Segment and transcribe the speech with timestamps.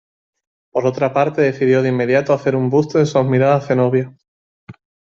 [0.71, 4.11] Por otra parte decidió de inmediato hacer un busto de su admirada Zenobia.